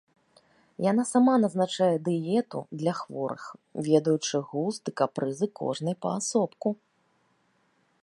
Яна 0.91 1.03
сама 1.09 1.35
назначае 1.43 1.91
дыету 2.07 2.59
для 2.81 2.93
хворых, 3.01 3.43
ведаючы 3.91 4.37
густ 4.55 4.83
і 4.93 4.97
капрызы 5.03 5.47
кожнай 5.61 5.95
паасобку. 6.09 6.67